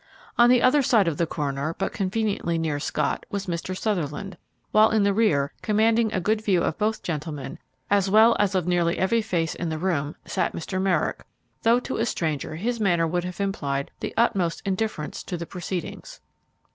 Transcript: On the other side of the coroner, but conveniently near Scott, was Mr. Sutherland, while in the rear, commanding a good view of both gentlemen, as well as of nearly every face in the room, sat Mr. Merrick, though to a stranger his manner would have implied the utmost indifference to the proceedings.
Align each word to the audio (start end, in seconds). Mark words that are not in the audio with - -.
On 0.35 0.49
the 0.49 0.63
other 0.63 0.81
side 0.81 1.07
of 1.07 1.17
the 1.17 1.27
coroner, 1.27 1.75
but 1.77 1.93
conveniently 1.93 2.57
near 2.57 2.79
Scott, 2.79 3.23
was 3.29 3.45
Mr. 3.45 3.77
Sutherland, 3.77 4.35
while 4.71 4.89
in 4.89 5.03
the 5.03 5.13
rear, 5.13 5.53
commanding 5.61 6.11
a 6.11 6.19
good 6.19 6.41
view 6.43 6.63
of 6.63 6.79
both 6.79 7.03
gentlemen, 7.03 7.59
as 7.87 8.09
well 8.09 8.35
as 8.39 8.55
of 8.55 8.65
nearly 8.65 8.97
every 8.97 9.21
face 9.21 9.53
in 9.53 9.69
the 9.69 9.77
room, 9.77 10.15
sat 10.25 10.53
Mr. 10.55 10.81
Merrick, 10.81 11.23
though 11.61 11.79
to 11.81 11.97
a 11.97 12.05
stranger 12.07 12.55
his 12.55 12.79
manner 12.79 13.05
would 13.05 13.25
have 13.25 13.39
implied 13.39 13.91
the 13.99 14.15
utmost 14.17 14.63
indifference 14.65 15.21
to 15.21 15.37
the 15.37 15.45
proceedings. 15.45 16.19